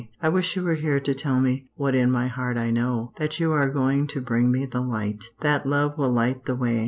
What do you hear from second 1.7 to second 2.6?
what in my heart